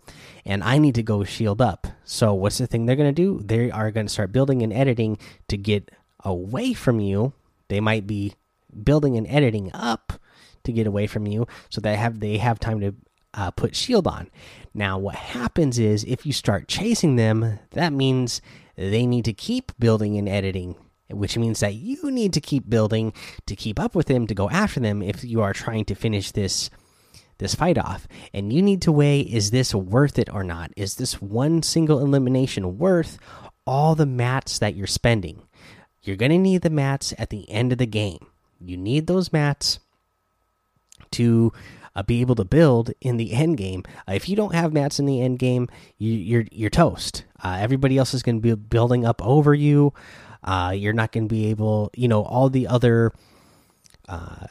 and 0.46 0.64
I 0.64 0.78
need 0.78 0.96
to 0.96 1.04
go 1.04 1.24
shield 1.24 1.62
up. 1.62 1.88
So, 2.04 2.34
what's 2.34 2.60
the 2.60 2.68
thing 2.68 2.86
they're 2.86 2.96
going 2.96 3.14
to 3.14 3.22
do? 3.22 3.42
They 3.44 3.72
are 3.72 3.92
going 3.92 4.06
to 4.06 4.14
start 4.14 4.32
building 4.32 4.62
and 4.62 4.72
editing 4.72 5.18
to 5.48 5.58
get 5.58 5.90
away 6.24 6.74
from 6.74 7.00
you. 7.00 7.34
They 7.68 7.80
might 7.80 8.06
be 8.06 8.36
building 8.84 9.18
and 9.18 9.26
editing 9.28 9.72
up 9.74 10.14
to 10.66 10.74
get 10.74 10.88
away 10.88 11.08
from 11.08 11.28
you 11.28 11.48
so 11.70 11.82
they 11.82 11.96
have 11.96 12.20
they 12.20 12.38
have 12.38 12.60
time 12.60 12.80
to 12.80 12.96
uh, 13.34 13.52
put 13.52 13.76
shield 13.76 14.08
on. 14.08 14.30
Now 14.74 14.98
what 14.98 15.16
happens 15.16 15.80
is 15.80 16.04
if 16.06 16.26
you 16.26 16.34
start 16.34 16.68
chasing 16.68 17.16
them 17.16 17.60
that 17.72 17.94
means 17.94 18.42
they 18.76 19.06
need 19.06 19.26
to 19.26 19.34
keep 19.34 19.72
building 19.80 20.18
and 20.18 20.28
editing 20.28 20.76
which 21.10 21.38
means 21.38 21.60
that 21.60 21.76
you 21.76 22.10
need 22.10 22.34
to 22.34 22.42
keep 22.42 22.70
building 22.70 23.14
to 23.46 23.56
keep 23.56 23.80
up 23.80 23.96
with 23.96 24.08
them 24.08 24.26
to 24.28 24.34
go 24.34 24.50
after 24.50 24.80
them 24.80 25.02
if 25.02 25.24
you 25.24 25.42
are 25.42 25.54
trying 25.54 25.86
to 25.86 25.96
finish 25.96 26.32
this 26.32 26.70
this 27.38 27.56
fight 27.56 27.78
off. 27.78 28.08
And 28.34 28.52
you 28.52 28.62
need 28.62 28.82
to 28.84 28.92
weigh 28.92 29.20
is 29.20 29.52
this 29.52 29.76
worth 29.76 30.18
it 30.18 30.34
or 30.34 30.44
not? 30.44 30.72
Is 30.76 30.96
this 30.96 31.22
one 31.22 31.64
single 31.64 32.00
elimination 32.00 32.78
worth 32.78 33.18
all 33.66 33.96
the 33.96 34.06
mats 34.06 34.60
that 34.60 34.76
you're 34.76 34.88
spending? 34.88 35.44
You're 36.02 36.16
going 36.16 36.32
to 36.32 36.38
need 36.38 36.62
the 36.62 36.70
mats 36.70 37.14
at 37.18 37.30
the 37.30 37.50
end 37.50 37.72
of 37.72 37.78
the 37.78 37.88
game. 37.88 38.28
You 38.60 38.78
need 38.78 39.08
those 39.08 39.34
mats 39.34 39.80
to 41.12 41.52
uh, 41.96 42.04
be 42.04 42.22
able 42.22 42.36
to 42.36 42.46
build 42.46 42.92
in 43.02 43.18
the 43.18 43.34
end 43.34 43.58
game. 43.58 43.84
Uh, 44.08 44.14
if 44.14 44.28
you 44.28 44.36
don't 44.36 44.54
have 44.54 44.74
mats 44.74 45.00
in 45.00 45.06
the 45.06 45.22
end 45.22 45.40
game, 45.40 45.68
you, 45.98 46.14
are 46.14 46.22
you're, 46.22 46.46
you're 46.52 46.70
toast. 46.70 47.24
Uh, 47.44 47.58
everybody 47.60 47.98
else 47.98 48.14
is 48.14 48.24
going 48.24 48.42
to 48.42 48.42
be 48.42 48.54
building 48.54 49.06
up 49.06 49.26
over 49.26 49.54
you. 49.54 49.94
Uh, 50.44 50.74
you're 50.76 50.94
not 50.94 51.12
going 51.12 51.28
to 51.28 51.34
be 51.34 51.48
able, 51.48 51.90
you 51.96 52.08
know, 52.08 52.24
all 52.24 52.50
the 52.50 52.68
other 52.68 53.12
uh, 54.08 54.46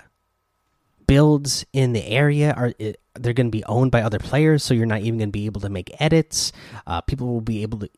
builds 1.06 1.64
in 1.72 1.92
the 1.92 2.04
area 2.06 2.52
are 2.56 2.72
it, 2.78 3.00
they're 3.14 3.32
going 3.32 3.46
to 3.46 3.56
be 3.56 3.64
owned 3.64 3.92
by 3.92 4.02
other 4.02 4.18
players, 4.18 4.64
so 4.64 4.74
you're 4.74 4.86
not 4.86 5.00
even 5.02 5.18
going 5.18 5.28
to 5.28 5.32
be 5.32 5.46
able 5.46 5.60
to 5.60 5.68
make 5.68 5.94
edits. 6.00 6.50
Uh, 6.86 7.00
people 7.00 7.28
will 7.28 7.40
be 7.40 7.62
able 7.62 7.78
to, 7.78 7.88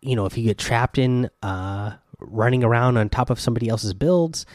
you 0.00 0.14
know, 0.14 0.26
if 0.26 0.38
you 0.38 0.44
get 0.44 0.58
trapped 0.58 0.96
in 0.96 1.28
running 2.20 2.62
around 2.62 2.96
on 2.96 3.08
top 3.08 3.30
of 3.30 3.40
somebody 3.40 3.68
else's 3.68 3.94
builds, 3.94 4.46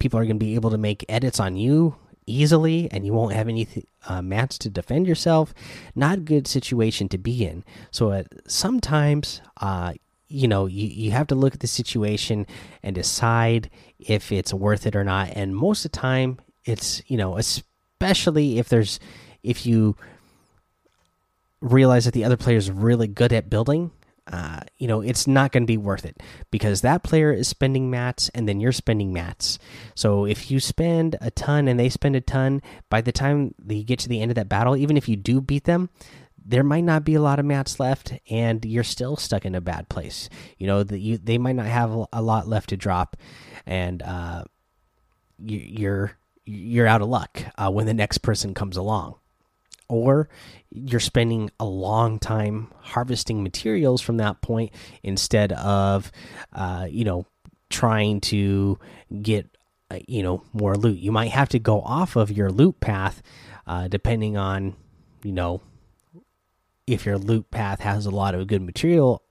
people 0.00 0.18
are 0.18 0.24
going 0.24 0.38
to 0.38 0.44
be 0.44 0.56
able 0.56 0.70
to 0.70 0.78
make 0.78 1.04
edits 1.08 1.38
on 1.38 1.56
you 1.56 1.94
easily 2.26 2.88
and 2.90 3.06
you 3.06 3.12
won't 3.12 3.32
have 3.32 3.48
any 3.48 3.68
uh, 4.08 4.20
mats 4.20 4.58
to 4.58 4.68
defend 4.68 5.06
yourself 5.06 5.54
not 5.94 6.18
a 6.18 6.20
good 6.20 6.46
situation 6.46 7.08
to 7.08 7.18
be 7.18 7.44
in. 7.44 7.64
So 7.90 8.10
uh, 8.10 8.24
sometimes 8.46 9.40
uh, 9.60 9.94
you 10.28 10.48
know 10.48 10.66
you, 10.66 10.86
you 10.88 11.10
have 11.12 11.28
to 11.28 11.34
look 11.34 11.54
at 11.54 11.60
the 11.60 11.66
situation 11.66 12.46
and 12.82 12.94
decide 12.94 13.70
if 13.98 14.32
it's 14.32 14.52
worth 14.52 14.86
it 14.86 14.96
or 14.96 15.04
not. 15.04 15.30
And 15.34 15.56
most 15.56 15.84
of 15.84 15.92
the 15.92 15.98
time 15.98 16.38
it's 16.64 17.02
you 17.06 17.16
know 17.16 17.36
especially 17.38 18.58
if 18.58 18.68
there's 18.68 18.98
if 19.42 19.64
you 19.64 19.96
realize 21.60 22.04
that 22.04 22.14
the 22.14 22.24
other 22.24 22.36
player 22.36 22.56
is 22.56 22.70
really 22.70 23.06
good 23.06 23.32
at 23.32 23.48
building 23.48 23.90
uh, 24.26 24.60
you 24.76 24.88
know, 24.88 25.00
it's 25.00 25.26
not 25.26 25.52
going 25.52 25.62
to 25.62 25.66
be 25.66 25.76
worth 25.76 26.04
it 26.04 26.20
because 26.50 26.80
that 26.80 27.04
player 27.04 27.32
is 27.32 27.46
spending 27.46 27.90
mats 27.90 28.28
and 28.34 28.48
then 28.48 28.60
you're 28.60 28.72
spending 28.72 29.12
mats. 29.12 29.58
So 29.94 30.24
if 30.24 30.50
you 30.50 30.58
spend 30.58 31.16
a 31.20 31.30
ton 31.30 31.68
and 31.68 31.78
they 31.78 31.88
spend 31.88 32.16
a 32.16 32.20
ton, 32.20 32.60
by 32.90 33.00
the 33.00 33.12
time 33.12 33.54
you 33.68 33.84
get 33.84 34.00
to 34.00 34.08
the 34.08 34.20
end 34.20 34.30
of 34.30 34.34
that 34.34 34.48
battle, 34.48 34.76
even 34.76 34.96
if 34.96 35.08
you 35.08 35.16
do 35.16 35.40
beat 35.40 35.64
them, 35.64 35.90
there 36.44 36.64
might 36.64 36.84
not 36.84 37.04
be 37.04 37.14
a 37.14 37.20
lot 37.20 37.38
of 37.38 37.44
mats 37.44 37.78
left 37.78 38.14
and 38.30 38.64
you're 38.64 38.84
still 38.84 39.16
stuck 39.16 39.44
in 39.44 39.54
a 39.54 39.60
bad 39.60 39.88
place. 39.88 40.28
You 40.58 40.66
know, 40.66 40.82
that 40.82 40.98
you 40.98 41.18
they 41.18 41.38
might 41.38 41.56
not 41.56 41.66
have 41.66 42.06
a 42.12 42.22
lot 42.22 42.48
left 42.48 42.70
to 42.70 42.76
drop 42.76 43.16
and 43.64 44.02
uh, 44.02 44.44
you, 45.38 45.58
you're 45.58 46.12
you're 46.44 46.86
out 46.86 47.02
of 47.02 47.08
luck 47.08 47.42
uh, 47.58 47.70
when 47.70 47.86
the 47.86 47.94
next 47.94 48.18
person 48.18 48.54
comes 48.54 48.76
along 48.76 49.16
or 49.88 50.28
you're 50.70 51.00
spending 51.00 51.50
a 51.60 51.64
long 51.64 52.18
time 52.18 52.72
harvesting 52.80 53.42
materials 53.42 54.00
from 54.00 54.18
that 54.18 54.40
point 54.40 54.72
instead 55.02 55.52
of 55.52 56.10
uh, 56.52 56.86
you 56.90 57.04
know 57.04 57.26
trying 57.70 58.20
to 58.20 58.78
get 59.22 59.48
uh, 59.90 59.98
you 60.06 60.22
know 60.22 60.42
more 60.52 60.76
loot. 60.76 60.98
You 60.98 61.12
might 61.12 61.30
have 61.30 61.48
to 61.50 61.58
go 61.58 61.80
off 61.80 62.16
of 62.16 62.30
your 62.30 62.50
loot 62.50 62.80
path 62.80 63.22
uh, 63.66 63.88
depending 63.88 64.36
on 64.36 64.76
you 65.22 65.32
know 65.32 65.60
if 66.86 67.04
your 67.04 67.18
loot 67.18 67.50
path 67.50 67.80
has 67.80 68.06
a 68.06 68.10
lot 68.10 68.34
of 68.34 68.46
good 68.46 68.62
material 68.62 69.22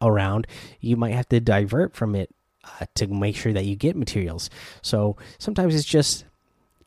around 0.00 0.46
you 0.80 0.96
might 0.96 1.14
have 1.14 1.28
to 1.28 1.40
divert 1.40 1.94
from 1.94 2.14
it 2.14 2.34
uh, 2.80 2.86
to 2.94 3.06
make 3.06 3.36
sure 3.36 3.52
that 3.52 3.64
you 3.64 3.76
get 3.76 3.96
materials. 3.96 4.50
So 4.82 5.16
sometimes 5.38 5.74
it's 5.74 5.84
just 5.84 6.24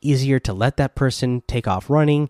easier 0.02 0.40
to 0.40 0.54
let 0.54 0.78
that 0.78 0.96
person 0.96 1.42
take 1.48 1.68
off 1.68 1.90
running 1.90 2.30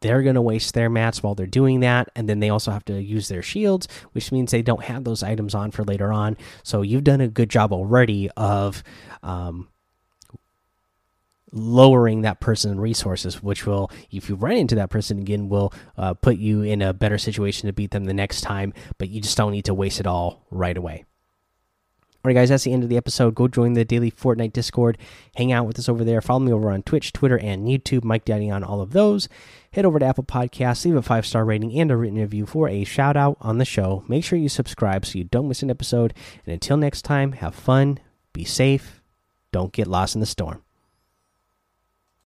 they're 0.00 0.22
going 0.22 0.34
to 0.34 0.42
waste 0.42 0.74
their 0.74 0.90
mats 0.90 1.22
while 1.22 1.34
they're 1.34 1.46
doing 1.46 1.80
that 1.80 2.08
and 2.14 2.28
then 2.28 2.40
they 2.40 2.50
also 2.50 2.70
have 2.70 2.84
to 2.84 3.00
use 3.02 3.28
their 3.28 3.42
shields 3.42 3.88
which 4.12 4.32
means 4.32 4.50
they 4.50 4.62
don't 4.62 4.84
have 4.84 5.04
those 5.04 5.22
items 5.22 5.54
on 5.54 5.70
for 5.70 5.84
later 5.84 6.12
on. 6.12 6.36
So 6.62 6.82
you've 6.82 7.04
done 7.04 7.20
a 7.20 7.28
good 7.28 7.50
job 7.50 7.72
already 7.72 8.30
of 8.36 8.82
um, 9.22 9.68
lowering 11.52 12.22
that 12.22 12.40
person's 12.40 12.78
resources 12.78 13.42
which 13.42 13.66
will 13.66 13.90
if 14.10 14.28
you 14.28 14.34
run 14.34 14.52
into 14.52 14.74
that 14.74 14.90
person 14.90 15.18
again 15.18 15.48
will 15.48 15.72
uh, 15.96 16.14
put 16.14 16.36
you 16.36 16.62
in 16.62 16.82
a 16.82 16.92
better 16.92 17.18
situation 17.18 17.66
to 17.66 17.72
beat 17.72 17.90
them 17.90 18.04
the 18.04 18.14
next 18.14 18.42
time 18.42 18.72
but 18.98 19.08
you 19.08 19.20
just 19.20 19.36
don't 19.36 19.52
need 19.52 19.64
to 19.64 19.74
waste 19.74 20.00
it 20.00 20.06
all 20.06 20.44
right 20.50 20.76
away 20.76 21.04
all 22.28 22.34
right, 22.34 22.42
guys, 22.42 22.50
that's 22.50 22.64
the 22.64 22.74
end 22.74 22.82
of 22.82 22.90
the 22.90 22.98
episode. 22.98 23.34
Go 23.34 23.48
join 23.48 23.72
the 23.72 23.86
daily 23.86 24.10
Fortnite 24.10 24.52
Discord. 24.52 24.98
Hang 25.36 25.50
out 25.50 25.66
with 25.66 25.78
us 25.78 25.88
over 25.88 26.04
there. 26.04 26.20
Follow 26.20 26.40
me 26.40 26.52
over 26.52 26.70
on 26.70 26.82
Twitch, 26.82 27.10
Twitter, 27.10 27.38
and 27.38 27.66
YouTube. 27.66 28.04
Mike 28.04 28.26
Daddy 28.26 28.50
on 28.50 28.62
all 28.62 28.82
of 28.82 28.90
those. 28.90 29.30
Head 29.72 29.86
over 29.86 29.98
to 29.98 30.04
Apple 30.04 30.24
Podcasts, 30.24 30.84
leave 30.84 30.94
a 30.94 31.00
five 31.00 31.24
star 31.24 31.46
rating 31.46 31.80
and 31.80 31.90
a 31.90 31.96
written 31.96 32.18
review 32.18 32.44
for 32.44 32.68
a 32.68 32.84
shout 32.84 33.16
out 33.16 33.38
on 33.40 33.56
the 33.56 33.64
show. 33.64 34.04
Make 34.08 34.24
sure 34.24 34.38
you 34.38 34.50
subscribe 34.50 35.06
so 35.06 35.16
you 35.16 35.24
don't 35.24 35.48
miss 35.48 35.62
an 35.62 35.70
episode. 35.70 36.12
And 36.44 36.52
until 36.52 36.76
next 36.76 37.00
time, 37.00 37.32
have 37.32 37.54
fun, 37.54 37.98
be 38.34 38.44
safe, 38.44 39.00
don't 39.50 39.72
get 39.72 39.86
lost 39.86 40.14
in 40.14 40.20
the 40.20 40.26
storm. 40.26 40.62